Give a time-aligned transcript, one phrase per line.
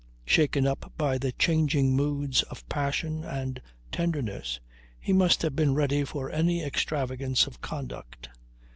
[0.25, 3.61] Shaken up by the changing moods of passion and
[3.91, 4.59] tenderness,
[4.99, 8.29] he must have been ready for any extravagance of conduct.